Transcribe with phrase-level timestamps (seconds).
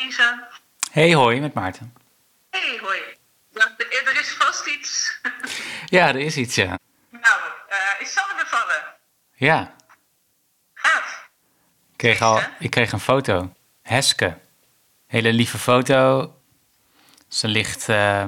[0.00, 0.48] Lisa.
[0.90, 1.94] Hey, hoi, met Maarten.
[2.50, 2.98] Hey, hoi.
[3.52, 5.20] Ja, er is vast iets.
[5.88, 6.78] Ja, er is iets, ja.
[7.10, 7.40] nou,
[7.70, 8.84] uh, is Sanne bevallen?
[9.34, 9.74] Ja.
[10.74, 11.28] Gaaf.
[11.90, 13.54] Ik kreeg, al, ik kreeg een foto.
[13.82, 14.38] Heske.
[15.06, 16.34] Hele lieve foto.
[17.28, 18.26] Ze ligt uh,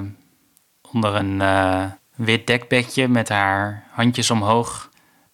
[0.81, 4.89] onder een uh, wit dekbedje met haar handjes omhoog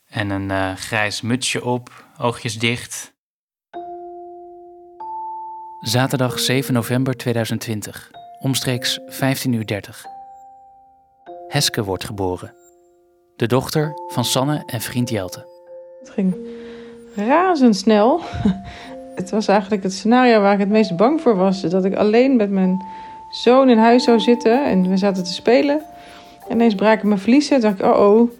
[0.09, 3.13] en een grijs mutsje op, oogjes dicht.
[5.85, 10.05] Zaterdag 7 november 2020, omstreeks 15.30 uur.
[11.47, 12.53] Heske wordt geboren.
[13.35, 15.45] De dochter van Sanne en vriend Jelte.
[15.99, 16.35] Het ging
[17.15, 18.21] razendsnel.
[19.15, 21.61] Het was eigenlijk het scenario waar ik het meest bang voor was.
[21.61, 22.83] Dat ik alleen met mijn
[23.31, 25.81] zoon in huis zou zitten en we zaten te spelen.
[26.47, 27.59] En ineens braken mijn vliezen.
[27.59, 28.31] Toen dacht ik, oh oh,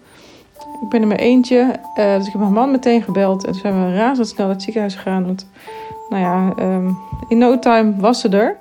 [0.82, 1.80] ik ben er maar eentje.
[1.98, 3.44] Uh, dus ik heb mijn man meteen gebeld.
[3.44, 5.26] En toen zijn we razendsnel naar het ziekenhuis gegaan.
[5.26, 5.46] Want
[6.08, 6.90] nou ja, ehm,
[7.28, 8.56] in no time was ze er.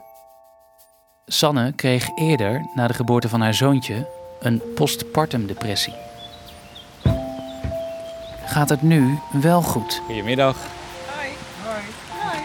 [1.25, 4.07] Sanne kreeg eerder, na de geboorte van haar zoontje,
[4.39, 5.93] een postpartum depressie.
[8.45, 10.01] Gaat het nu wel goed?
[10.05, 10.57] Goedemiddag.
[11.15, 11.27] Hoi.
[11.63, 11.83] Hoi.
[12.21, 12.43] Hoi.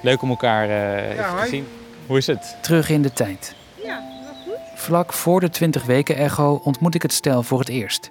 [0.00, 1.66] Leuk om elkaar uh, even te zien.
[2.06, 2.56] Hoe is het?
[2.62, 3.54] Terug in de tijd.
[3.84, 4.80] Ja, wel goed.
[4.80, 8.10] Vlak voor de 20 weken echo ontmoet ik het stel voor het eerst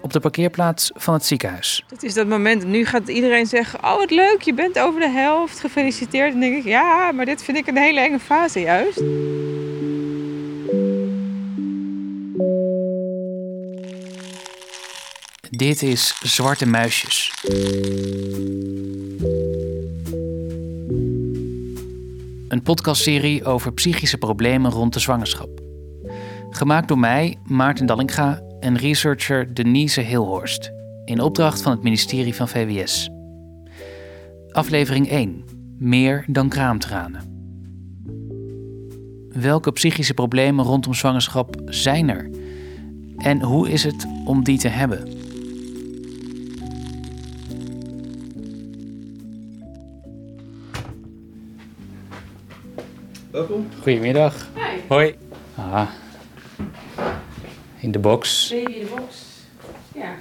[0.00, 1.84] op de parkeerplaats van het ziekenhuis.
[1.88, 2.64] Het is dat moment.
[2.64, 5.60] Nu gaat iedereen zeggen: Oh, wat leuk, je bent over de helft.
[5.60, 6.32] Gefeliciteerd.
[6.34, 9.02] En dan denk ik: Ja, maar dit vind ik een hele enge fase juist.
[15.50, 17.32] Dit is Zwarte Muisjes.
[22.48, 25.48] Een podcastserie over psychische problemen rond de zwangerschap.
[26.50, 30.70] Gemaakt door mij, Maarten Dallinga en researcher Denise Hilhorst
[31.04, 33.10] in opdracht van het ministerie van VWS.
[34.50, 35.44] Aflevering 1.
[35.78, 37.20] Meer dan kraamtranen.
[39.28, 42.30] Welke psychische problemen rondom zwangerschap zijn er?
[43.16, 45.08] En hoe is het om die te hebben?
[53.30, 53.66] Welkom.
[53.82, 54.48] Goedemiddag.
[54.54, 54.80] Hi.
[54.88, 55.14] Hoi.
[55.54, 55.88] Ah.
[57.80, 58.48] In de box.
[58.50, 59.16] Baby in de box.
[59.94, 60.14] Ja.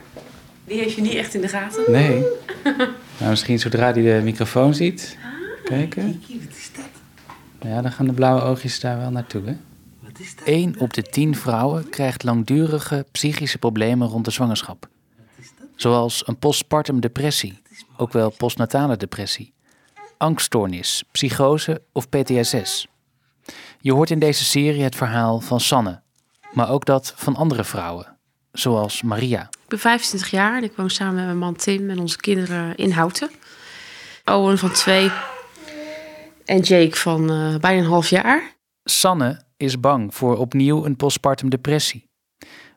[0.66, 1.92] Die heeft je niet echt in de gaten.
[1.92, 2.24] Nee.
[3.20, 5.18] nou, misschien zodra hij de microfoon ziet.
[5.24, 6.22] Ah, Kijken.
[6.28, 6.86] wat is dat?
[7.62, 9.56] Ja, dan gaan de blauwe oogjes daar wel naartoe, hè?
[10.00, 10.48] Wat is dat?
[10.48, 14.88] 1 op de 10 vrouwen krijgt langdurige psychische problemen rond de zwangerschap.
[15.18, 15.68] Wat is dat?
[15.76, 17.62] Zoals een postpartum depressie,
[17.98, 19.54] ook wel postnatale depressie,
[20.18, 22.88] angststoornis, psychose of PTSS.
[23.80, 26.02] Je hoort in deze serie het verhaal van Sanne,
[26.56, 28.18] maar ook dat van andere vrouwen,
[28.52, 29.42] zoals Maria.
[29.42, 32.76] Ik ben 25 jaar en ik woon samen met mijn man Tim en onze kinderen
[32.76, 33.30] in Houten.
[34.26, 35.12] Owen van twee
[36.46, 38.56] en Jake van uh, bijna een half jaar.
[38.84, 42.10] Sanne is bang voor opnieuw een postpartum depressie.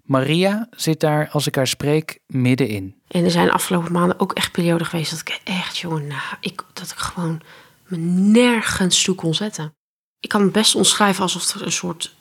[0.02, 2.94] Maria zit daar, als ik haar spreek, middenin.
[3.08, 6.64] En er zijn afgelopen maanden ook echt perioden geweest dat ik echt, jongen, nou, ik,
[6.72, 7.40] dat ik gewoon
[7.86, 9.74] me nergens toe kon zetten.
[10.20, 12.16] Ik kan het best omschrijven alsof er een soort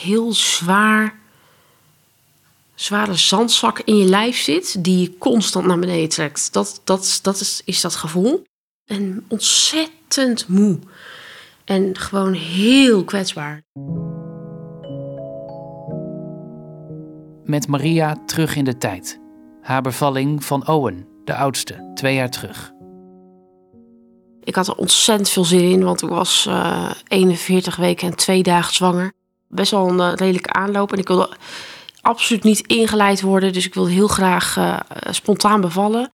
[0.00, 1.18] heel zwaar,
[2.74, 6.52] zware zandzak in je lijf zit, die je constant naar beneden trekt.
[6.52, 8.44] Dat, dat, dat is, is dat gevoel.
[8.90, 10.78] En ontzettend moe.
[11.64, 13.62] En gewoon heel kwetsbaar.
[17.44, 19.20] Met Maria terug in de tijd.
[19.62, 22.72] Haar bevalling van Owen, de oudste, twee jaar terug.
[24.44, 28.42] Ik had er ontzettend veel zin in, want ik was uh, 41 weken en twee
[28.42, 29.12] dagen zwanger
[29.52, 30.92] best wel een redelijke aanloop.
[30.92, 31.30] En ik wilde
[32.00, 33.52] absoluut niet ingeleid worden.
[33.52, 34.80] Dus ik wilde heel graag uh,
[35.10, 36.12] spontaan bevallen.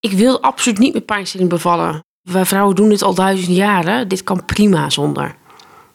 [0.00, 2.04] Ik wilde absoluut niet met pijnstilling bevallen.
[2.22, 4.08] Wij vrouwen doen dit al duizend jaren.
[4.08, 5.36] Dit kan prima zonder.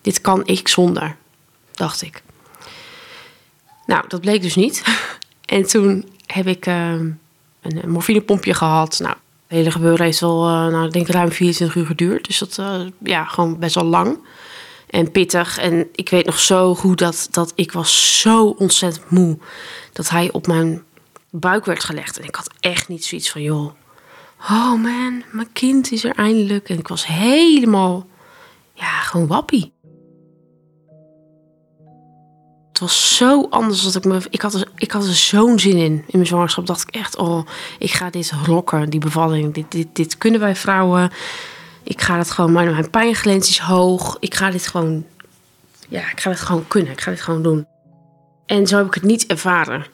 [0.01, 1.15] Dit kan ik zonder,
[1.71, 2.23] dacht ik.
[3.85, 4.83] Nou, dat bleek dus niet.
[5.45, 6.91] en toen heb ik uh,
[7.61, 8.99] een, morfinepompje gehad.
[8.99, 12.25] Nou, het hele gebeuren heeft wel, nou, ik denk ruim 24 uur geduurd.
[12.25, 12.61] Dus dat,
[13.03, 14.17] ja, gewoon best wel lang
[14.93, 15.57] en pittig.
[15.57, 19.37] En ik weet nog zo goed dat, dat ik was zo ontzettend moe.
[19.93, 20.83] Dat hij op mijn
[21.29, 22.19] buik werd gelegd.
[22.19, 23.71] En ik had echt niet zoiets van, joh,
[24.49, 26.69] oh man, mijn kind is er eindelijk.
[26.69, 28.07] En ik was helemaal,
[28.73, 29.73] ja, gewoon wappie.
[32.69, 34.21] Het was zo anders dat ik me.
[34.29, 35.93] Ik had ik had er zo'n zin in.
[35.93, 37.47] In mijn zwangerschap dacht ik echt: oh,
[37.79, 39.53] ik ga dit rocken, die bevalling.
[39.53, 41.11] Dit, dit, dit kunnen wij vrouwen.
[41.83, 44.17] Ik ga het gewoon, mijn, mijn pijngrens is hoog.
[44.19, 45.05] Ik ga dit gewoon,
[45.89, 46.91] ja, ik ga het gewoon kunnen.
[46.91, 47.67] Ik ga dit gewoon doen.
[48.45, 49.85] En zo heb ik het niet ervaren,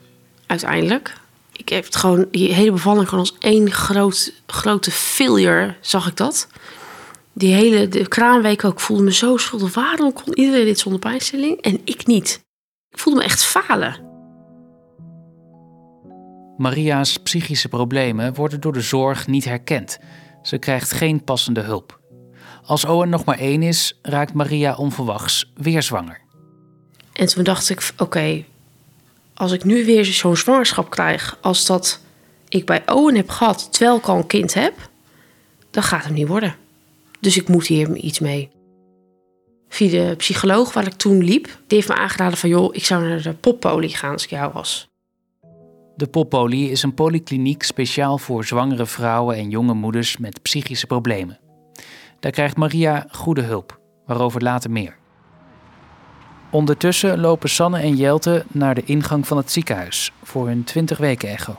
[0.46, 1.14] uiteindelijk.
[1.52, 6.18] Ik heb het gewoon, die hele bevalling gewoon als één groot, grote failure, zag ik
[6.18, 6.48] dat.
[7.34, 9.74] Die hele de kraanweek ook, voelde me zo schuldig.
[9.74, 12.44] Waarom kon iedereen dit zonder pijnstilling en ik niet?
[12.90, 14.08] Ik voelde me echt falen.
[16.58, 20.00] Maria's psychische problemen worden door de zorg niet herkend.
[20.42, 22.00] Ze krijgt geen passende hulp.
[22.64, 26.22] Als Owen nog maar één is, raakt Maria onverwachts weer zwanger.
[27.14, 28.44] En toen dacht ik, oké,
[29.34, 32.00] als ik nu weer zo'n zwangerschap krijg als dat
[32.50, 34.90] ik bij Owen heb gehad, terwijl ik al een kind heb,
[35.72, 36.56] dan gaat het niet worden.
[37.20, 38.50] Dus ik moet hier iets mee.
[39.70, 43.08] Via de psycholoog waar ik toen liep, die heeft me aangeraden van joh, ik zou
[43.08, 44.89] naar de poppolie gaan als ik jou was.
[46.00, 51.40] De Poppolie is een polykliniek speciaal voor zwangere vrouwen en jonge moeders met psychische problemen.
[52.20, 54.98] Daar krijgt Maria goede hulp, waarover later meer.
[56.50, 61.30] Ondertussen lopen Sanne en Jelte naar de ingang van het ziekenhuis voor hun 20 weken
[61.30, 61.58] echo.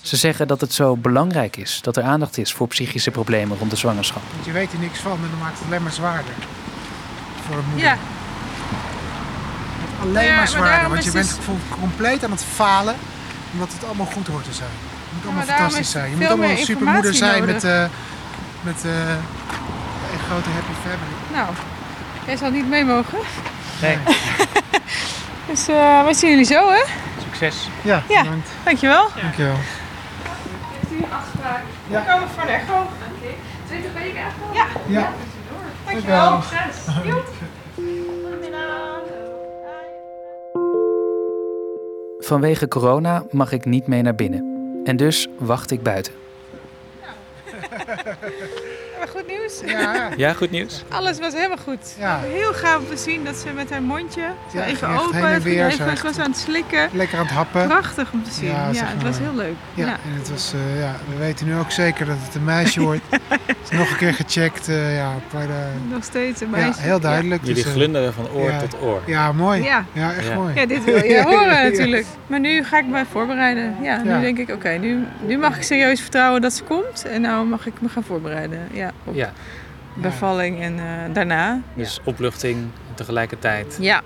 [0.00, 3.70] Ze zeggen dat het zo belangrijk is dat er aandacht is voor psychische problemen rond
[3.70, 4.22] de zwangerschap.
[4.32, 6.34] Want je weet er niks van en dan maakt het alleen maar zwaarder.
[7.46, 7.86] Voor een moeder.
[7.86, 7.98] Ja,
[10.02, 11.38] Alleen maar zwaarder, want je bent
[11.80, 12.96] compleet aan het falen
[13.52, 14.70] omdat het allemaal goed hoort te zijn.
[14.70, 16.10] Het moet allemaal fantastisch is zijn.
[16.10, 17.84] Je moet allemaal een supermoeder zijn met, eh
[18.62, 18.90] met eh,
[20.12, 21.16] een grote happy family.
[21.32, 21.48] nou,
[22.26, 23.18] jij zal niet mee mogen.
[23.82, 23.98] Nee,
[25.48, 26.82] Dus eh we zien jullie zo, hè?
[27.22, 27.68] succes.
[27.82, 28.22] Ja, Ja.
[28.22, 28.48] bedankt.
[28.64, 29.08] Dankjewel.
[29.22, 29.56] Dankjewel.
[31.10, 31.62] afspraak.
[31.88, 32.04] Ja.
[32.04, 32.72] We komen voor een echo.
[32.74, 33.34] Oké.
[33.66, 34.54] 20 weken echo?
[34.54, 34.66] Ja.
[34.86, 35.12] Ja.
[35.86, 36.42] Dankjewel.
[36.86, 37.24] Dankjewel.
[42.30, 44.44] Vanwege corona mag ik niet mee naar binnen.
[44.84, 46.12] En dus wacht ik buiten.
[49.10, 49.60] goed nieuws.
[49.80, 50.84] Ja, Ja, goed nieuws.
[50.88, 51.94] Alles was helemaal goed.
[51.98, 52.20] Ja.
[52.22, 54.22] Heel gaaf om te zien dat ze met haar mondje
[54.52, 55.14] zo Ja, even open.
[55.16, 56.88] heen en weer, even, was aan het slikken.
[56.92, 57.66] lekker aan het happen.
[57.66, 58.48] Prachtig om te zien.
[58.48, 59.54] Ja, Ja, zeg het was heel leuk.
[59.74, 59.92] Ja, Ja.
[59.92, 63.00] en het was, eh, ja, we weten nu ook zeker dat het een meisje wordt.
[63.10, 64.68] Het is nog een keer gecheckt.
[64.68, 65.52] eh, ja, bij de,
[65.92, 66.80] Nog steeds een ja, meisje.
[66.80, 67.40] heel duidelijk.
[67.40, 68.58] Jullie Dus, eh, glunderen van oor ja.
[68.58, 69.02] tot oor.
[69.06, 69.62] Ja, mooi.
[69.62, 69.84] Ja.
[69.92, 70.34] Ja, echt Ja.
[70.34, 70.54] mooi.
[70.54, 71.62] Ja, dit wil je horen Ja.
[71.62, 72.06] natuurlijk.
[72.26, 73.76] Maar nu ga ik me voorbereiden.
[73.82, 74.20] Ja, nu Ja.
[74.20, 77.04] denk ik, oké, nu, nu mag ik serieus vertrouwen dat ze komt.
[77.04, 78.68] En nou mag ik me gaan voorbereiden.
[78.72, 79.32] Ja, op Ja,
[79.94, 81.60] bevalling en eh, daarna.
[81.74, 82.58] dus opluchting
[82.94, 83.76] tegelijkertijd.
[83.80, 84.02] Ja.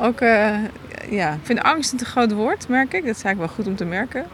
[0.00, 0.54] Ook, eh,
[1.10, 3.06] ja, ik vind angst een te groot woord, merk ik.
[3.06, 4.26] Dat is eigenlijk wel goed om te merken.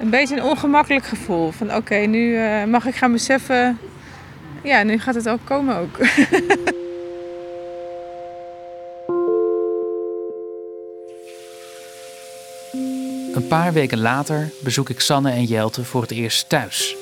[0.00, 1.50] Een beetje een ongemakkelijk gevoel.
[1.50, 3.78] Van oké, nu eh, mag ik gaan beseffen...
[4.62, 5.98] Ja, nu gaat het ook komen ook.
[13.34, 16.96] Een paar weken later bezoek ik Sanne en Jelte voor het eerst thuis.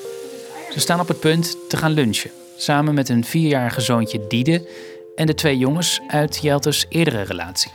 [0.73, 4.67] Ze staan op het punt te gaan lunchen, samen met hun vierjarige zoontje Diede
[5.15, 7.71] en de twee jongens uit Jeltes eerdere relatie.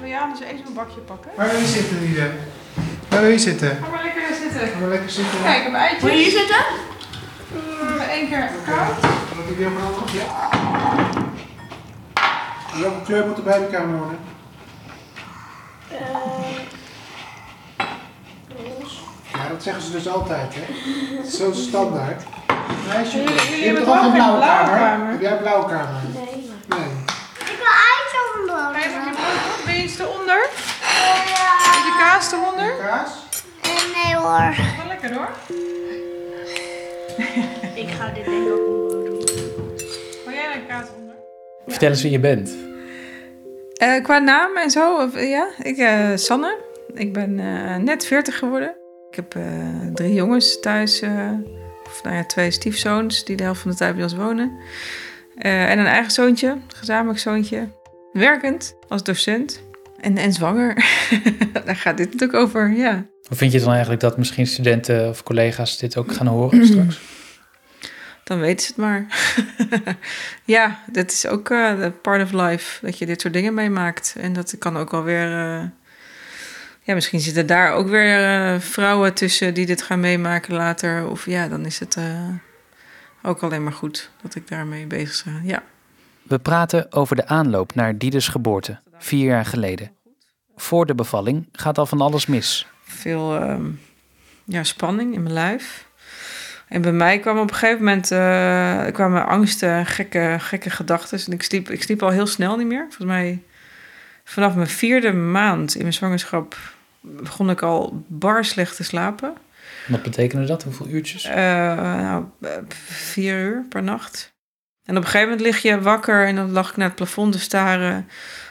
[0.00, 1.30] Wil je anders even een bakje pakken?
[1.36, 2.30] Waar wil je zitten, Liede?
[3.08, 3.68] Waar wil je zitten?
[3.68, 4.68] Ga maar lekker zitten.
[4.68, 5.42] Ga maar lekker zitten.
[5.42, 6.06] Kijk, een eitje.
[6.06, 6.64] Wil je hier zitten?
[8.12, 9.00] Eén keer koud.
[9.00, 10.12] Wat heb je ook nog?
[10.12, 10.50] Ja.
[12.80, 14.18] Welke kleur moet de babykamer worden?
[19.64, 20.64] Dat zeggen ze dus altijd, hè?
[21.30, 22.22] Zo standaard.
[22.88, 24.78] Meisje, je hebt toch ook een geen blauwe blauwe kamer?
[24.78, 25.10] kamer?
[25.10, 26.00] Heb jij een blauwe kamer?
[26.14, 26.50] Nee.
[26.68, 26.90] Nee.
[27.52, 28.72] Ik wil eitje op een blauw.
[28.72, 29.64] Ga je even je brood?
[29.64, 30.48] Ben je iets eronder?
[31.34, 31.48] Ja.
[31.58, 32.72] Is je kaas eronder?
[32.86, 33.10] Kaas?
[33.94, 34.54] Nee hoor.
[34.78, 35.30] Wel lekker hoor.
[37.74, 39.18] Ik ga dit denk ik ook omhoog doen.
[40.24, 41.14] Wil jij een kaas onder?
[41.66, 42.56] Vertel eens wie je bent.
[43.74, 45.48] Eh, qua naam en zo, of, eh, ja.
[45.62, 46.58] Ik eh Sanne.
[46.94, 48.79] Ik ben eh, net 40 geworden.
[49.10, 49.42] Ik heb eh,
[49.94, 51.00] drie jongens thuis.
[51.00, 51.30] eh,
[51.86, 54.58] of nou ja, twee stiefzoons die de helft van de tijd bij ons wonen.
[55.36, 57.68] Eh, en een eigen zoontje, gezamenlijk zoontje.
[58.12, 59.62] Werkend als docent.
[60.00, 60.74] En, en zwanger.
[61.64, 63.06] Daar gaat dit natuurlijk over, ja.
[63.28, 67.00] Hoe vind je dan eigenlijk dat misschien studenten of collega's dit ook gaan horen straks?
[68.24, 69.06] Dan weten ze het maar.
[70.56, 71.48] ja, dat is ook
[72.02, 72.86] part of life.
[72.86, 74.14] Dat je dit soort dingen meemaakt.
[74.18, 75.38] En dat kan ook wel weer...
[75.38, 75.62] eh,
[76.90, 81.08] ja, misschien zitten daar ook weer eh, vrouwen tussen die dit gaan meemaken later.
[81.08, 82.28] Of ja, dan is het eh,
[83.22, 85.40] ook alleen maar goed dat ik daarmee bezig ben.
[85.44, 85.62] Ja.
[86.22, 89.90] We praten over de aanloop naar Diedes geboorte, vier jaar geleden.
[90.56, 92.66] Voor de bevalling gaat al van alles mis.
[92.82, 93.64] Veel ehm,
[94.44, 95.88] ja, spanning in mijn lijf.
[96.68, 101.20] En bij mij kwam op een gegeven moment eh, kwamen angsten, gekke, gekke gedachten.
[101.26, 102.86] En ik sliep, ik sliep al heel snel niet meer.
[102.88, 103.42] Volgens mij
[104.24, 106.56] vanaf mijn vierde maand in mijn zwangerschap
[107.00, 109.32] begon ik al bar slecht te slapen.
[109.88, 110.62] Wat betekende dat?
[110.62, 111.24] Hoeveel uurtjes?
[111.24, 111.36] Eh,
[111.76, 112.24] nou,
[112.78, 114.32] vier uur per nacht.
[114.84, 117.32] En op een gegeven moment lig je wakker en dan lag ik naar het plafond
[117.32, 118.08] te staren.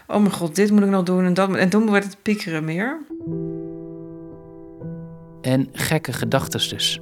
[0.07, 1.55] Oh mijn god, dit moet ik nog doen en dat.
[1.55, 2.97] En toen werd het piekeren meer.
[5.41, 6.99] En gekke gedachten dus.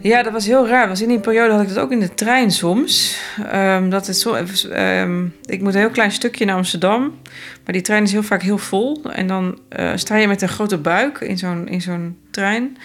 [0.00, 0.88] Ja, dat was heel raar.
[0.88, 3.20] Was in die periode had ik dat ook in de trein soms.
[3.50, 7.20] Ehm, dat is zo, ehm, ik moet een heel klein stukje naar Amsterdam.
[7.64, 9.02] Maar die trein is heel vaak heel vol.
[9.12, 12.76] En dan eh, sta je met een grote buik in zo'n, in zo'n trein.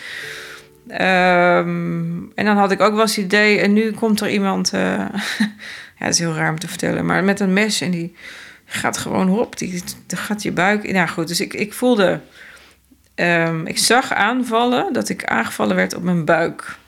[0.88, 3.60] Ehm, en dan had ik ook wel eens het idee...
[3.60, 4.74] en nu komt er iemand...
[4.74, 5.06] eh,
[6.00, 7.06] ja, is heel raar om te vertellen...
[7.06, 8.16] maar met een mes en die
[8.66, 9.58] gaat gewoon hop.
[9.58, 10.92] Die, gaat je buik...
[10.92, 12.20] Nou goed, dus ik, ik voelde...
[13.66, 16.82] ik zag aanvallen dat ik aangevallen werd op mijn buik.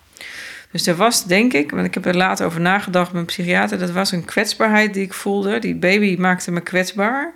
[0.75, 3.79] Dus er was, denk ik, want ik heb er later over nagedacht met mijn psychiater,
[3.79, 5.59] dat was een kwetsbaarheid die ik voelde.
[5.59, 7.33] Die baby maakte me kwetsbaar.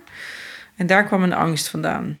[0.76, 2.20] En daar kwam een angst vandaan.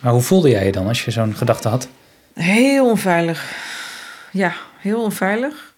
[0.00, 1.88] Maar hoe voelde jij je dan als je zo'n gedachte had?
[2.34, 3.52] Heel onveilig.
[4.30, 5.74] Ja, heel onveilig.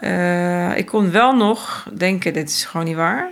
[0.00, 3.30] Eh, ik kon wel nog denken, dit is gewoon niet waar.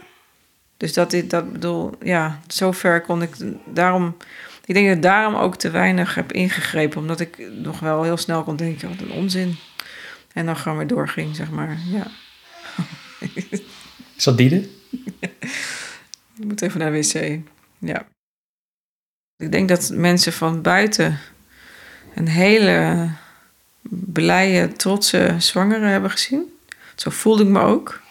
[0.76, 3.30] Dus dat, dit- dat bedoel, ja, zover kon ik
[3.66, 4.16] daarom...
[4.64, 7.00] Ik denk dat ik daarom ook te weinig heb ingegrepen.
[7.00, 9.56] Omdat ik nog wel heel snel kon denken, wat een onzin.
[10.32, 11.78] En dan gewoon weer doorging, zeg maar.
[11.84, 12.06] Ja.
[14.16, 14.56] Is dat Diede?
[16.38, 17.40] Ik moet even naar de wc.
[17.78, 18.06] Ja.
[19.36, 21.18] Ik denk dat mensen van buiten
[22.14, 23.10] een hele
[23.90, 26.58] blije, trotse zwangere hebben gezien.
[26.94, 28.01] Zo voelde ik me ook.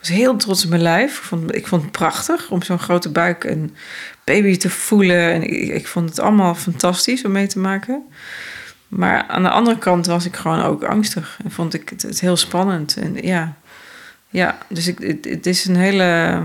[0.00, 1.16] Was heel trots op mijn lijf.
[1.16, 3.76] Ik vond, ik vond het prachtig om zo'n grote buik en
[4.24, 5.32] baby te voelen.
[5.32, 8.02] En ik, ik vond het allemaal fantastisch om mee te maken.
[8.88, 11.38] Maar aan de andere kant was ik gewoon ook angstig.
[11.44, 12.96] En vond ik het, heel spannend.
[12.96, 13.56] En ja,
[14.28, 16.42] ja dus ik, het, het is een hele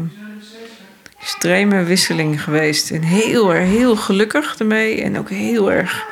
[1.19, 2.91] extreme wisseling geweest.
[2.91, 5.01] En heel erg, heel gelukkig ermee.
[5.01, 6.05] En ook heel erg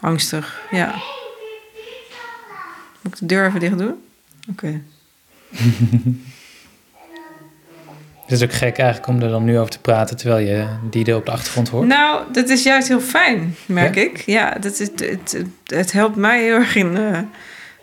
[0.00, 0.94] angstig, ja.
[3.00, 3.94] Moet ik de deur even dicht doen?
[4.50, 4.82] Oké.
[8.24, 11.16] Het is ook gek eigenlijk om er dan nu over te praten terwijl je Diede
[11.16, 11.86] op de achtergrond hoort.
[11.86, 14.02] Nou, dat is juist heel fijn, merk Ja?
[14.02, 14.22] ik.
[14.26, 17.18] Ja, dat is, het, het, het helpt mij heel erg in eh,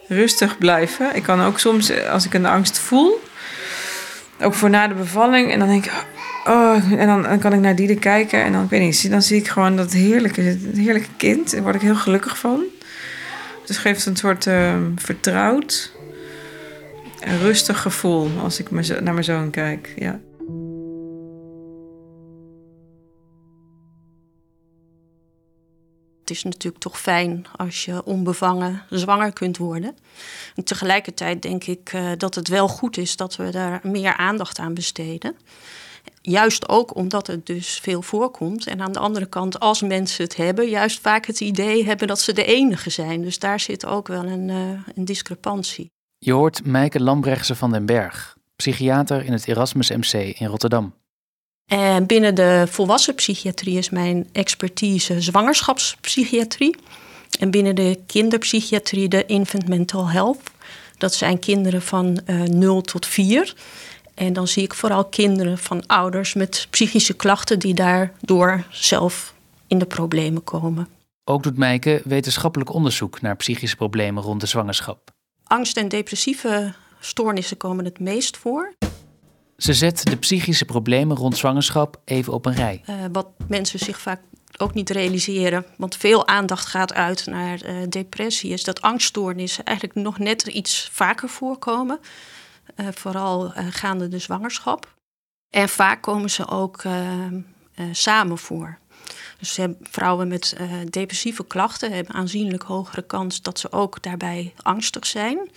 [0.07, 1.15] rustig blijven.
[1.15, 3.19] Ik kan ook soms, eh, als ik een angst voel,
[4.41, 6.05] ook voor na de bevalling, en dan denk ik,
[6.45, 9.21] oh, en dan, dan kan ik naar Diede kijken en dan, ik weet niet, dan
[9.21, 11.51] zie ik gewoon dat heerlijke, heerlijke kind.
[11.51, 12.63] Daar word ik heel gelukkig van.
[13.65, 15.91] Dus het geeft een soort eh, vertrouwd
[17.19, 19.93] en rustig gevoel als ik naar mijn zoon kijk.
[19.95, 20.19] Ja.
[26.31, 29.95] Is natuurlijk toch fijn als je onbevangen zwanger kunt worden.
[30.55, 34.59] En tegelijkertijd denk ik eh, dat het wel goed is dat we daar meer aandacht
[34.59, 35.35] aan besteden.
[36.21, 38.67] Juist ook omdat het dus veel voorkomt.
[38.67, 42.19] En aan de andere kant, als mensen het hebben, juist vaak het idee hebben dat
[42.19, 43.21] ze de enige zijn.
[43.21, 45.89] Dus daar zit ook wel een, eh, een discrepantie.
[46.17, 50.93] Je hoort Meike Lambrechtse van den Berg, psychiater in het Erasmus MC in Rotterdam.
[51.71, 56.75] En binnen de volwassen psychiatrie is mijn expertise zwangerschapspsychiatrie.
[57.39, 60.51] En binnen de kinderpsychiatrie de infant mental health.
[60.97, 63.55] Dat zijn kinderen van eh 0 tot 4.
[64.13, 69.33] En dan zie ik vooral kinderen van ouders met psychische klachten die daardoor zelf
[69.67, 70.87] in de problemen komen.
[71.23, 75.09] Ook doet Meike wetenschappelijk onderzoek naar psychische problemen rond de zwangerschap.
[75.43, 78.73] Angst en depressieve stoornissen komen het meest voor.
[79.61, 82.81] Ze zet de psychische problemen rond zwangerschap even op een rij.
[82.85, 84.21] Eh, wat mensen zich vaak
[84.57, 89.99] ook niet realiseren, want veel aandacht gaat uit naar eh, depressie, is dat angststoornissen eigenlijk
[89.99, 91.99] nog net iets vaker voorkomen.
[92.75, 94.93] Eh, vooral gaande de zwangerschap.
[95.49, 96.83] En vaak komen ze ook
[97.91, 98.77] samen voor.
[99.39, 100.57] Dus vrouwen met
[100.89, 105.49] depressieve klachten hebben aanzienlijk hogere kans dat ze ook daarbij angstig zijn.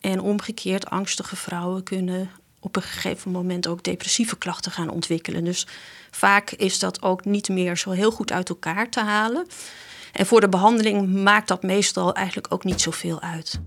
[0.00, 2.30] En omgekeerd, angstige vrouwen kunnen
[2.64, 5.44] op een gegeven moment ook depressieve klachten gaan ontwikkelen.
[5.44, 5.66] Dus
[6.10, 9.46] vaak is dat ook niet meer zo heel goed uit elkaar te halen.
[10.12, 13.60] En voor de behandeling maakt dat meestal eigenlijk ook niet zoveel uit.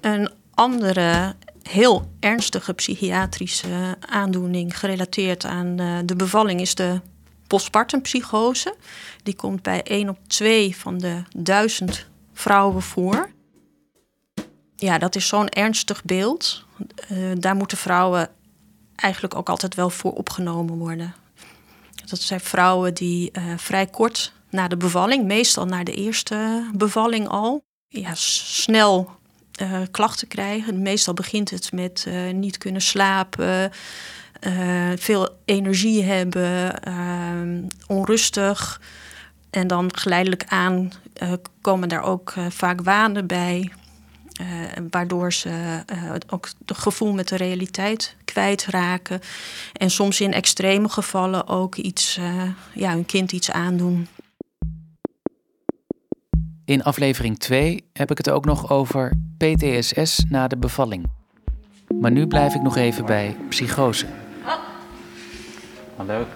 [0.00, 7.00] Een andere heel ernstige psychiatrische aandoening gerelateerd aan eh, de bevalling is de
[7.46, 8.74] postpartumpsychose.
[9.22, 13.30] Die komt bij 1 op 2 van de 1000 vrouwen voor.
[14.76, 16.64] Ja, dat is zo'n ernstig beeld.
[17.08, 18.28] Eh, daar moeten vrouwen
[18.96, 21.14] eigenlijk ook altijd wel voor opgenomen worden.
[22.10, 27.28] Dat zijn vrouwen die eh, vrij kort na de bevalling, meestal na de eerste bevalling
[27.28, 29.10] al, ja, snel
[29.54, 30.82] eh, klachten krijgen.
[30.82, 33.72] Meestal begint het met niet kunnen slapen,
[34.96, 37.40] veel energie hebben, eh,
[37.86, 38.80] onrustig.
[39.50, 40.92] En dan geleidelijk aan
[41.60, 43.72] komen daar ook vaak wanen bij.
[44.40, 49.20] Eh, waardoor ze eh, ook het gevoel met de realiteit kwijtraken.
[49.72, 52.42] En soms in extreme gevallen ook iets, eh,
[52.74, 54.08] ja, hun kind iets aandoen.
[56.64, 61.06] In aflevering 2 heb ik het ook nog over PTSS na de bevalling.
[62.00, 64.06] Maar nu blijf ik nog even bij psychose.
[65.96, 66.26] Hallo.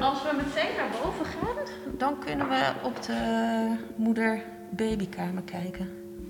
[0.00, 1.56] Als we meteen naar boven gaan,
[1.98, 5.88] dan kunnen we op de moeder-babykamer kijken.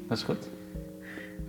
[0.08, 0.48] Dat is goed.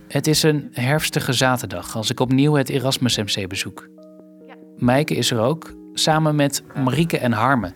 [0.08, 3.88] Het is een herfstige zaterdag als ik opnieuw het Erasmus MC bezoek.
[4.76, 7.72] Mijke is er ook, samen met Marieke en Harme.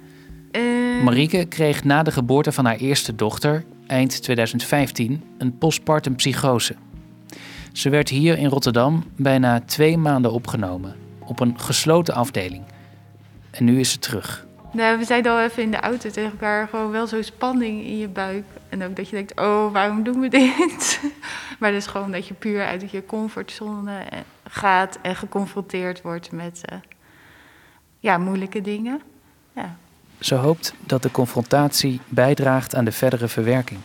[1.05, 6.75] Marieke kreeg na de geboorte van haar eerste dochter, eind 2015, een postpartum psychose.
[7.73, 10.95] Ze werd hier in Rotterdam bijna twee maanden opgenomen,
[11.25, 12.63] op een gesloten afdeling.
[13.51, 14.47] En nu is ze terug.
[14.73, 17.99] Nou, we zeiden al even in de auto tegen elkaar, gewoon wel zo'n spanning in
[17.99, 18.45] je buik.
[18.69, 21.01] En ook dat je denkt, oh, waarom doen we dit?
[21.59, 26.33] maar dat is gewoon dat je puur uit je comfortzone eh, gaat en geconfronteerd wordt
[26.33, 26.79] met eh,
[27.99, 29.01] ja, moeilijke dingen.
[29.53, 29.77] Ja.
[30.19, 33.81] Ze hoopt dat de confrontatie bijdraagt aan de verdere verwerking.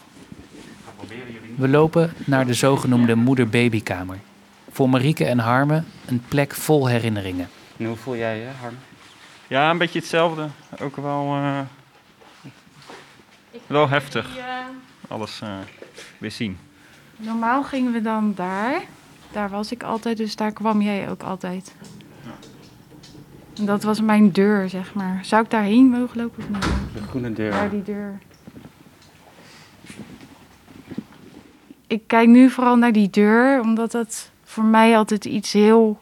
[1.56, 4.18] We lopen naar de zogenoemde moeder-babykamer.
[4.72, 7.48] Voor Marieke en Harme een plek vol herinneringen.
[7.78, 8.78] En hoe voel jij je, Harme?
[9.48, 10.48] Ja, een beetje hetzelfde.
[10.82, 11.60] Ook wel, eh,
[13.68, 14.30] wel heftig.
[15.08, 15.50] Alles eh,
[16.18, 16.58] weer zien.
[17.18, 18.82] Normaal gingen we dan daar.
[19.32, 21.76] Daar was ik altijd, dus daar kwam jij ook altijd.
[23.58, 25.26] En dat was mijn deur, zeg maar.
[25.26, 26.64] Zou ik daarheen mogen lopen of niet?
[26.94, 27.52] De groene deur.
[27.52, 28.20] Daar die deur.
[31.88, 35.98] Ik kijk nu vooral naar die deur, omdat dat voor mij altijd iets heel.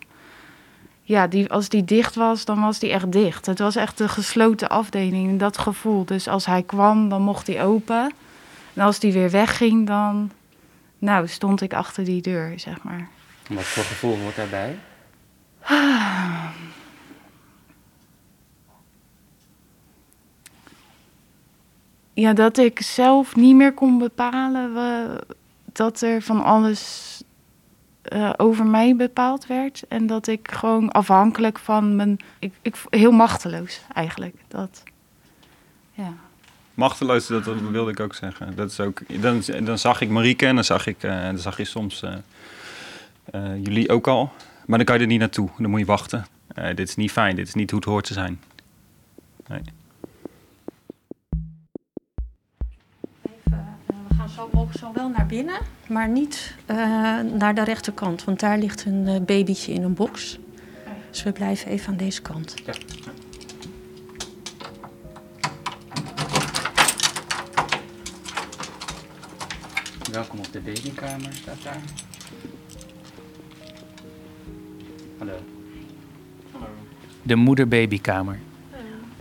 [1.05, 3.45] Ja, die, als die dicht was, dan was die echt dicht.
[3.45, 6.05] Het was echt een gesloten afdeling, dat gevoel.
[6.05, 8.11] Dus als hij kwam, dan mocht hij open.
[8.73, 10.31] En als die weer wegging, dan.
[10.97, 13.09] Nou, stond ik achter die deur, zeg maar.
[13.49, 14.77] Wat voor gevoel hoort daarbij?
[22.15, 24.73] Ja, dat ik zelf niet meer kon bepalen
[25.71, 27.21] dat er van alles
[28.03, 29.83] eh, over mij bepaald werd.
[29.87, 32.19] En dat ik gewoon afhankelijk van mijn.
[32.39, 34.35] Ik, ik, heel machteloos eigenlijk.
[34.47, 34.83] Dat,
[35.91, 36.13] ja.
[36.73, 38.55] Machteloos, dat, wilde ik ook zeggen.
[38.55, 41.57] Dat is ook, dan, dan zag ik Marieke en dan zag, ik, eh, dan zag
[41.57, 44.31] je soms eh, jullie ook al.
[44.65, 45.49] Maar dan kan je er niet naartoe.
[45.57, 46.25] Dan moet je wachten.
[46.75, 47.35] Dit is niet fijn.
[47.35, 48.41] Dit is niet hoe het hoort te zijn.
[49.47, 49.61] Nee.
[54.93, 56.77] Wel naar binnen, maar niet eh,
[57.19, 58.23] naar de rechterkant.
[58.23, 60.39] Want daar ligt een eh, babytje in een box.
[61.09, 62.55] Dus we blijven even aan deze kant.
[70.11, 71.81] Welkom op de babykamer, staat daar.
[75.17, 75.39] Hallo.
[77.21, 78.39] De moeder-babykamer.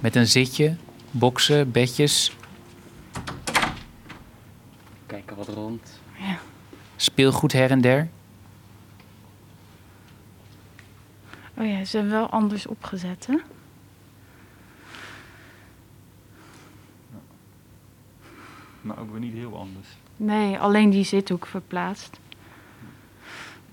[0.00, 0.74] Met een zitje,
[1.10, 2.32] boksen, bedjes.
[6.18, 6.38] Ja.
[6.96, 8.08] Speelgoed her en der.
[11.54, 13.36] Oh ja, ze hebben wel anders opgezet, hè?
[18.80, 19.88] Maar ook weer niet heel anders.
[20.16, 22.20] Nee, alleen die zithoek verplaatst.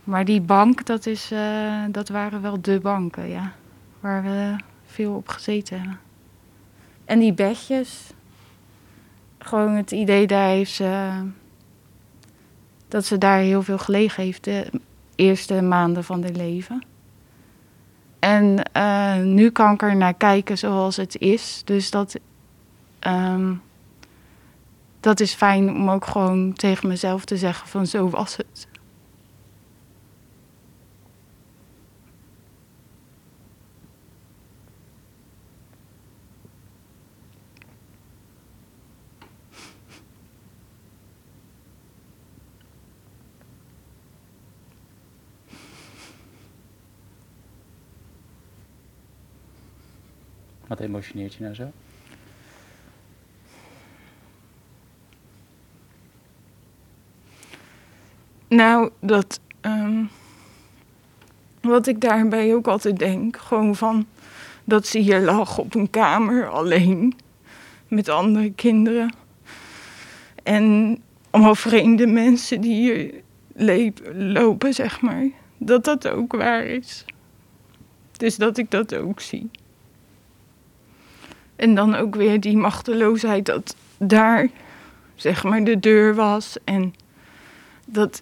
[0.04, 3.54] Maar die bank, dat, is, eh, dat waren wel de banken, ja.
[4.00, 6.00] Waar we veel op gezeten hebben.
[7.06, 8.12] En die bedjes.
[9.38, 11.22] Gewoon het idee daar heeft ze...
[12.90, 14.70] Dat ze daar heel veel gelegen heeft de
[15.16, 16.84] eerste maanden van haar leven.
[18.20, 21.62] En eh, nu kan ik er naar kijken zoals het is.
[21.66, 22.20] Dus dat...
[23.00, 23.54] ehm,
[25.00, 28.68] dat is fijn om ook gewoon tegen mezelf te zeggen van zo was het.
[50.70, 51.72] Wat emotioneert je nou zo?
[58.48, 59.40] Nou, dat.
[59.62, 60.04] ehm,
[61.62, 64.08] wat ik daarbij ook altijd denk, gewoon van
[64.64, 67.16] dat ze hier lag op een kamer alleen
[67.88, 69.14] met andere kinderen.
[70.44, 70.98] En
[71.30, 73.22] allemaal vreemde mensen die hier
[74.14, 75.28] lopen, zeg maar.
[75.58, 77.06] Dat dat ook waar is.
[78.18, 79.50] Dus dat ik dat ook zie.
[81.60, 84.48] En dan ook weer die machteloosheid dat daar,
[85.16, 86.58] zeg maar, de deur was.
[86.64, 86.94] En
[87.86, 88.22] dat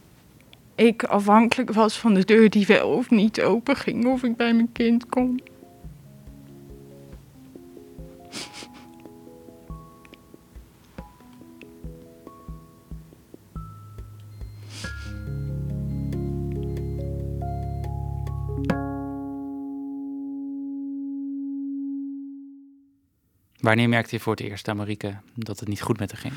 [0.76, 4.54] ik afhankelijk was van de deur die wel of niet open ging, of ik bij
[4.54, 5.42] mijn kind kon.
[23.68, 26.34] Wanneer merkte je voor het eerst aan Marieke dat het niet goed met haar ging?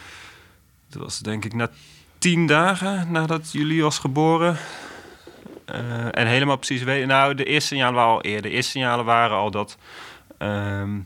[0.89, 1.71] Dat was denk ik na
[2.19, 4.57] tien dagen nadat jullie was geboren.
[5.65, 7.09] Eh, en helemaal precies weten.
[7.09, 8.43] Nou, de eerste signalen waren al eerder.
[8.43, 9.77] De eerste signalen waren al dat.
[10.39, 10.99] ehm,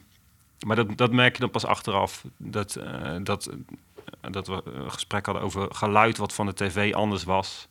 [0.67, 2.25] maar dat, dat merk je dan pas achteraf.
[2.37, 3.51] Dat, eh, dat,
[4.31, 7.69] dat we een gesprek hadden over geluid wat van de tv anders was.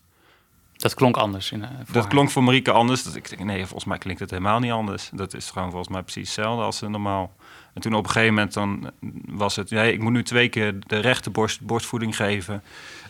[0.83, 1.51] Dat klonk anders.
[1.51, 2.07] In, eh, voor Dat haar.
[2.07, 3.03] klonk voor Marieke anders.
[3.03, 5.09] Dat ik denk, nee, volgens mij klinkt het helemaal niet anders.
[5.13, 7.35] Dat is gewoon volgens mij precies hetzelfde als eh, normaal.
[7.73, 8.91] En toen op een gegeven moment dan
[9.25, 9.69] was het...
[9.69, 12.63] Nee, ik moet nu twee keer de rechter borst, borstvoeding geven.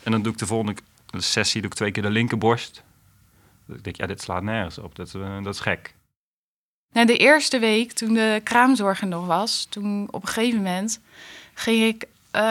[0.03, 0.81] En dan doe ik de volgende
[1.11, 2.83] sessie doe ik twee keer de linkerborst.
[3.65, 4.95] Dus ik denk, ja, dit slaat nergens op.
[4.95, 5.93] Dat, eh, dat is gek.
[6.91, 10.99] Nou, de eerste week, toen de kraamzorg er nog was, toen op een gegeven moment
[11.53, 12.41] ging ik eh,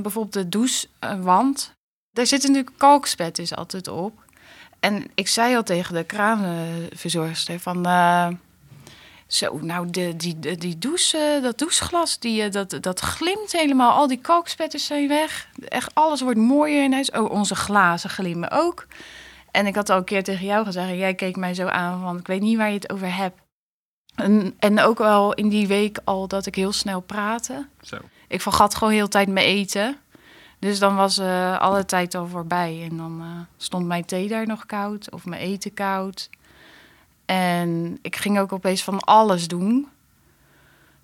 [0.00, 1.74] bijvoorbeeld de douchewand.
[2.10, 4.23] Daar zit natuurlijk kalkspet dus altijd op.
[4.84, 7.86] En ik zei al tegen de kraamverzorgster van...
[7.86, 8.28] eh,
[9.26, 13.92] zo, nou, de, die, die, die douche, dat doucheglas, die, eh, dat, dat glimt helemaal.
[13.92, 15.48] Al die kalkspetten zijn weg.
[15.68, 17.10] Echt, alles wordt mooier in huis.
[17.10, 18.86] Oh, onze glazen glimmen ook.
[19.50, 20.88] En ik had al een keer tegen jou gezegd...
[20.88, 22.18] en jij keek mij zo aan van...
[22.18, 23.40] ik weet niet waar je het over hebt.
[24.14, 27.66] En, en ook wel in die week al dat ik heel snel praatte.
[27.80, 27.96] Zo.
[28.28, 29.96] Ik vergat gewoon heel de tijd mijn eten.
[30.64, 32.88] Dus dan was eh, alle tijd al voorbij.
[32.90, 36.30] En dan eh, stond mijn thee daar nog koud of mijn eten koud.
[37.24, 39.88] En ik ging ook opeens van alles doen.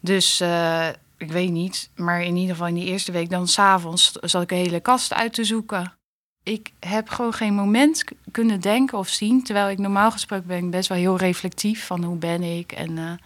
[0.01, 1.91] Dus eh, ik weet niet.
[1.97, 5.15] Maar in ieder geval in die eerste week, dan s'avonds zat ik de hele kast
[5.15, 5.93] uit te zoeken.
[6.43, 9.43] Ik heb gewoon geen moment kunnen denken of zien.
[9.43, 12.73] Terwijl ik normaal gesproken ben best wel heel reflectief van hoe ben ik.
[12.73, 13.21] En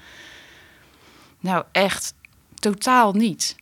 [1.40, 2.14] nou echt
[2.54, 3.56] totaal niet.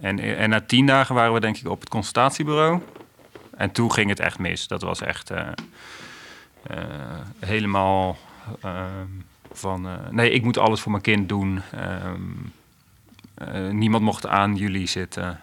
[0.00, 2.80] En, en na tien dagen waren we denk ik op het consultatiebureau.
[3.56, 4.66] En toen ging het echt mis.
[4.66, 5.46] Dat was echt eh,
[6.62, 6.76] eh,
[7.38, 8.16] helemaal
[8.60, 9.06] ehm,
[9.52, 9.86] van...
[9.86, 11.60] eh, nee, ik moet alles voor mijn kind doen.
[11.72, 12.20] Ehm,
[13.34, 15.40] eh, niemand mocht aan jullie zitten.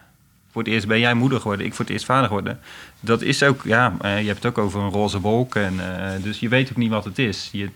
[0.51, 2.59] Voor het eerst ben jij moeder geworden, ik voor het eerst vader geworden.
[2.99, 5.55] Dat is ook, ja, je hebt het ook over een roze wolk.
[5.55, 5.79] En,
[6.21, 7.49] dus je weet ook niet wat het is.
[7.51, 7.69] Je,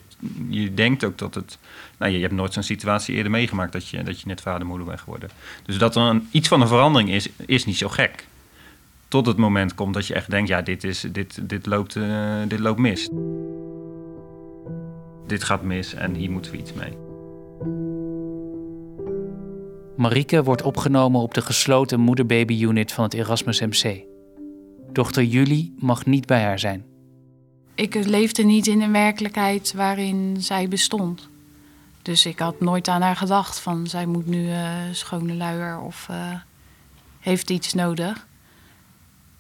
[0.50, 1.58] je denkt ook dat het...
[2.00, 4.88] Nou, je hebt nooit zo'n situatie eerder meegemaakt dat je, dat je net vader moeder
[4.88, 5.30] bent geworden.
[5.66, 8.28] Dus dat er een, iets van een verandering is, is niet zo gek.
[9.08, 12.42] Tot het moment komt dat je echt denkt, ja, dit, is, dit, dit, loopt, eh,
[12.48, 13.10] dit loopt mis.
[15.28, 16.98] Dit gaat mis en hier moeten we iets mee.
[19.98, 24.04] Marieke wordt opgenomen op de gesloten moeder-baby-unit van het Erasmus MC.
[24.92, 26.86] Dochter Julie mag niet bij haar zijn.
[27.76, 31.29] Ik leefde niet in een werkelijkheid waarin zij bestond.
[32.10, 36.08] Dus ik had nooit aan haar gedacht van zij moet nu eh, schone luier of
[36.10, 36.32] eh,
[37.20, 38.28] heeft iets nodig.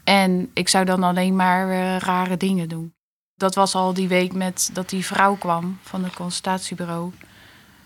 [0.03, 2.93] En ik zou dan alleen maar eh, rare dingen doen.
[3.36, 7.12] Dat was al die week met dat die vrouw kwam van het consultatiebureau.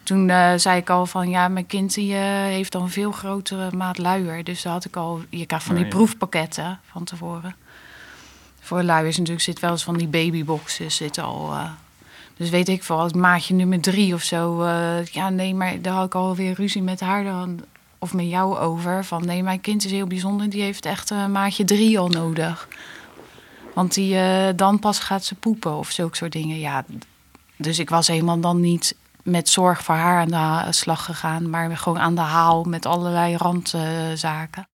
[0.04, 3.98] Toen zei ik al van ja, mijn kind die, heeft dan een veel grotere maat
[3.98, 4.44] luier.
[4.44, 7.56] Dus daar had ik al, je krijgt van die Oh, proefpakketten van tevoren.
[8.60, 11.54] Voor luiers natuurlijk zit wel eens van die babyboxen zitten al.
[12.34, 12.40] Eh.
[12.40, 14.62] dus weet ik veel, als maatje nummer drie of zo.
[14.62, 17.60] eh, ja, nee, maar daar had ik alweer ruzie met haar dan,
[18.00, 19.06] of met jou over.
[19.06, 22.68] Van nee, mijn kind is heel bijzonder, die heeft echt een maatje drie al nodig.
[23.74, 26.60] Want die, eh, dan pas gaat ze poepen of zulke soort dingen.
[26.60, 26.86] Ja,
[27.58, 31.78] dus ik was helemaal dan niet met zorg voor haar aan de slag gegaan, maar
[31.78, 34.68] gewoon aan de haal met allerlei randzaken.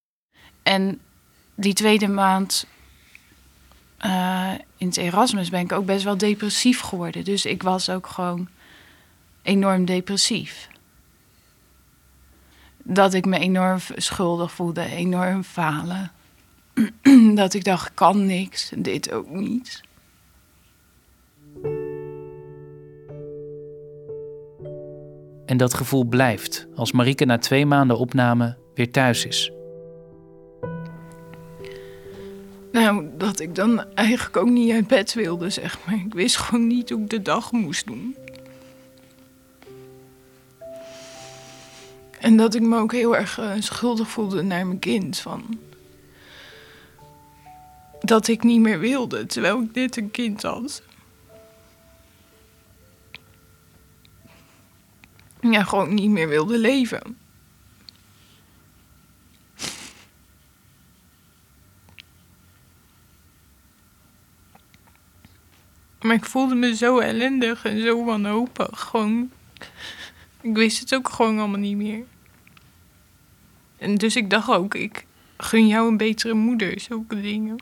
[0.64, 1.00] en
[1.56, 2.66] die tweede maand
[4.00, 7.24] eh, in het Erasmus ben ik ook best wel depressief geworden.
[7.24, 8.48] Dus ik was ook gewoon
[9.42, 10.68] enorm depressief.
[12.84, 16.12] Dat ik me enorm schuldig voelde, enorm falen.
[17.36, 19.82] dat ik dacht, kan niks, dit ook niet.
[25.46, 29.52] En dat gevoel blijft als Marieke na twee maanden opname weer thuis is.
[32.72, 35.96] Nou, dat ik dan eigenlijk ook niet uit bed wilde, zeg maar.
[35.96, 38.16] Ik wist gewoon niet hoe ik de dag moest doen.
[42.20, 45.18] En dat ik me ook heel erg eh, schuldig voelde naar mijn kind.
[45.18, 45.60] Van
[48.02, 50.82] dat ik niet meer wilde, terwijl ik net een kind had.
[55.42, 57.18] Ja, gewoon niet meer wilde leven.
[66.10, 68.80] Maar ik voelde me zo ellendig en zo wanhopig.
[68.80, 69.32] Gewoon.
[70.42, 72.04] Ik wist het ook gewoon allemaal niet meer.
[73.78, 75.06] En dus ik dacht ook, ik
[75.38, 77.58] gun jou een betere moeder, zulke dingen.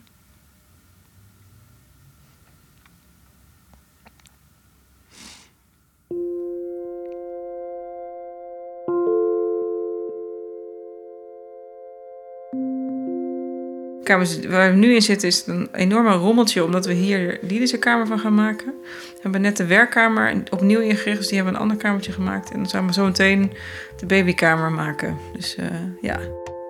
[14.08, 18.08] Kamer waar we nu in zitten is een enorme rommeltje, omdat we hier Liedische kamer
[18.08, 18.74] van gaan maken.
[18.84, 22.52] We hebben net de werkkamer opnieuw ingericht, dus die hebben een ander kamertje gemaakt.
[22.52, 23.52] En dan gaan we zo meteen
[23.98, 25.18] de babykamer maken.
[25.34, 25.66] Dus uh,
[26.02, 26.20] ja.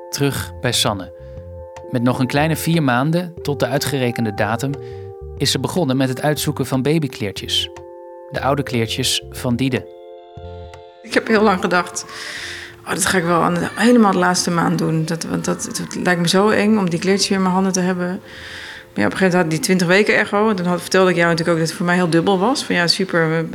[0.09, 1.15] Terug bij Sanne.
[1.91, 4.71] Met nog een kleine vier maanden tot de uitgerekende datum
[5.37, 7.69] is ze begonnen met het uitzoeken van babykleertjes.
[8.31, 9.95] De oude kleertjes van Diede.
[11.01, 12.05] Ik heb heel lang gedacht,
[12.87, 15.05] oh, dat ga ik wel aan de, helemaal de laatste maand doen.
[15.05, 17.73] Dat, want dat, het lijkt me zo eng om die kleertjes weer in mijn handen
[17.73, 18.07] te hebben.
[18.07, 20.49] Maar ja, op een gegeven moment had die 20 weken echo.
[20.49, 22.63] En dan had, vertelde ik jou natuurlijk ook dat het voor mij heel dubbel was.
[22.63, 23.45] Van ja, super,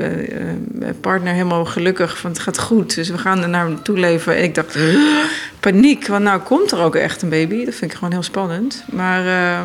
[0.73, 2.95] mijn partner helemaal gelukkig, van het gaat goed.
[2.95, 4.37] Dus we gaan er naar naartoe leven.
[4.37, 4.79] En ik dacht,
[5.61, 7.65] paniek, want nou komt er ook echt een baby.
[7.65, 8.85] Dat vind ik gewoon heel spannend.
[8.91, 9.25] Maar...
[9.25, 9.61] Uh,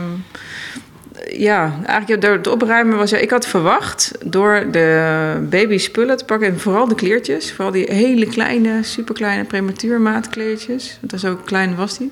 [1.31, 6.25] ja, eigenlijk door het opruimen was ja, ik had verwacht door de baby spullen te
[6.25, 11.75] pakken en vooral de kleertjes, vooral die hele kleine, superkleine prematuurmaat kleertjes, want zo klein
[11.75, 12.11] was die,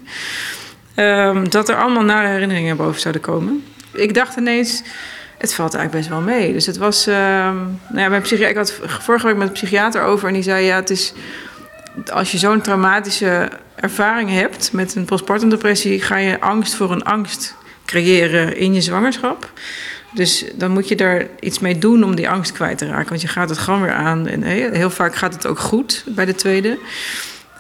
[0.96, 3.64] um, dat er allemaal nare herinneringen boven zouden komen.
[3.94, 4.84] Ik dacht ineens,
[5.38, 6.54] het valt eigenlijk best wel mee.
[6.54, 10.28] Dus het was, um, nou ja, mijn ik had vorige week met een psychiater over
[10.28, 11.14] en die zei ja, het is
[12.12, 17.04] als je zo'n traumatische ervaring hebt met een postpartum depressie, ga je angst voor een
[17.04, 19.52] angst creëren in je zwangerschap.
[20.14, 23.10] Dus dan moet je daar iets mee doen om die angst kwijt te raken.
[23.10, 24.28] Want je gaat het gewoon weer aan.
[24.28, 24.44] En
[24.74, 26.78] heel vaak gaat het ook goed bij de tweede.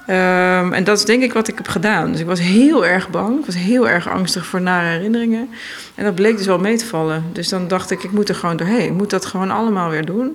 [0.09, 2.11] Um, en dat is denk ik wat ik heb gedaan.
[2.11, 3.39] Dus ik was heel erg bang.
[3.39, 5.49] Ik was heel erg angstig voor nare herinneringen.
[5.95, 7.23] En dat bleek dus wel mee te vallen.
[7.33, 8.85] Dus dan dacht ik, ik moet er gewoon doorheen.
[8.85, 10.27] Ik moet dat gewoon allemaal weer doen.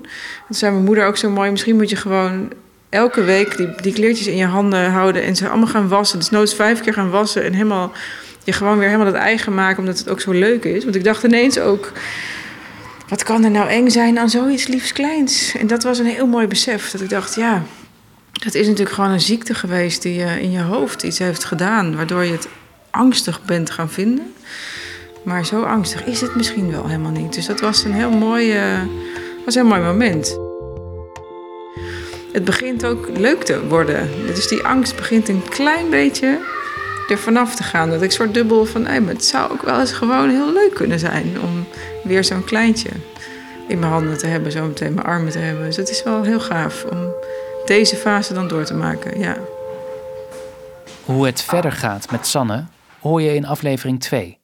[0.46, 1.50] Toen zei mijn moeder ook zo mooi...
[1.50, 2.52] misschien moet je gewoon
[2.88, 5.22] elke week die, die kleertjes in je handen houden...
[5.22, 6.18] en ze allemaal gaan wassen.
[6.18, 7.92] Dus nooit vijf keer gaan wassen en helemaal
[8.44, 10.84] je gewoon weer helemaal dat eigen maken, omdat het ook zo leuk is.
[10.84, 11.92] Want ik dacht ineens ook,
[13.08, 15.54] wat kan er nou eng zijn aan zoiets liefs kleins?
[15.56, 17.62] En dat was een heel mooi besef, dat ik dacht, ja,
[18.32, 21.96] het is natuurlijk gewoon een ziekte geweest die je in je hoofd iets heeft gedaan,
[21.96, 22.48] waardoor je het
[22.90, 24.32] angstig bent gaan vinden.
[25.22, 27.34] Maar zo angstig is het misschien wel helemaal niet.
[27.34, 28.78] Dus dat was een heel mooi, uh,
[29.44, 30.38] was een heel mooi moment.
[32.32, 34.08] Het begint ook leuk te worden.
[34.26, 36.38] Dus die angst begint een klein beetje
[37.10, 37.90] er vanaf te gaan.
[37.90, 40.98] Dat ik soort dubbel van, hey, het zou ook wel eens gewoon heel leuk kunnen
[40.98, 41.66] zijn om
[42.02, 42.90] weer zo'n kleintje
[43.68, 45.64] in mijn handen te hebben, zo meteen mijn armen te hebben.
[45.64, 47.12] Dus het is wel heel gaaf om
[47.64, 49.36] deze fase dan door te maken, ja.
[51.04, 52.64] Hoe het verder gaat met Sanne
[53.00, 54.38] hoor je in aflevering 2.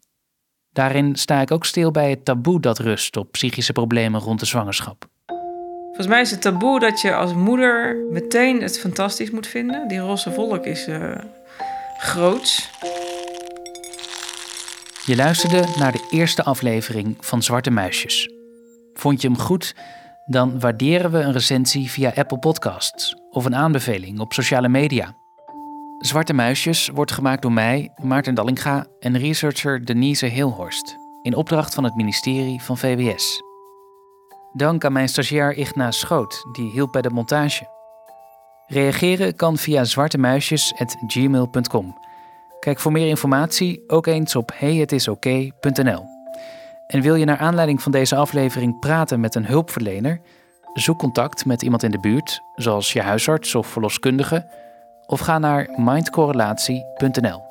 [0.72, 4.46] Daarin sta ik ook stil bij het taboe dat rust op psychische problemen rond de
[4.46, 5.04] zwangerschap.
[5.86, 9.88] Volgens mij is het taboe dat je als moeder meteen het fantastisch moet vinden.
[9.88, 11.10] Die roze volk is uh,
[11.98, 12.70] groots.
[15.04, 18.30] Je luisterde naar de eerste aflevering van Zwarte Muisjes.
[18.94, 19.74] Vond je hem goed?
[20.26, 25.16] Dan waarderen we een recensie via Apple Podcasts of een aanbeveling op sociale media.
[25.98, 31.84] Zwarte Muisjes wordt gemaakt door mij, Maarten Dallinga en researcher Denise Hilhorst in opdracht van
[31.84, 33.42] het ministerie van VWS.
[34.52, 37.75] Dank aan mijn stagiair Igna Schoot, die hielp bij de montage.
[38.66, 41.98] Reageren kan via zwartemuisjes.gmail.com.
[42.60, 46.04] Kijk voor meer informatie ook eens op heyhetisoké.nl.
[46.86, 50.20] En wil je naar aanleiding van deze aflevering praten met een hulpverlener?
[50.74, 54.46] Zoek contact met iemand in de buurt, zoals je huisarts of verloskundige,
[55.06, 57.42] of ga naar mindcorrelatie.nl.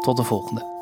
[0.00, 0.75] Tot de volgende.